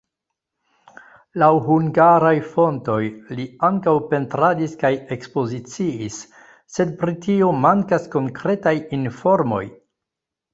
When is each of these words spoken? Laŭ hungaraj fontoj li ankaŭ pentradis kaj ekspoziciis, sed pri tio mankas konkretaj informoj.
Laŭ 1.41 1.49
hungaraj 1.65 2.31
fontoj 2.53 3.03
li 3.39 3.45
ankaŭ 3.67 3.93
pentradis 4.13 4.73
kaj 4.85 4.91
ekspoziciis, 5.17 6.17
sed 6.79 6.95
pri 7.03 7.15
tio 7.27 7.51
mankas 7.67 8.09
konkretaj 8.17 8.75
informoj. 8.99 9.63